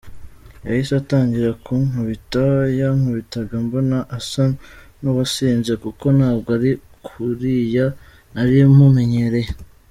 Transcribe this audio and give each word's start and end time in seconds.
Yahise 0.65 0.93
atangira 1.01 1.49
kunkubita, 1.63 2.45
yankubitaga 2.79 3.55
mbona 3.65 3.97
asa 4.17 4.43
n’uwasinze 5.01 5.73
kuko 5.83 6.05
ntabwo 6.17 6.49
ari 6.57 6.71
kuriya 7.05 7.85
nari 8.33 8.55
mumenyereye. 8.79 9.51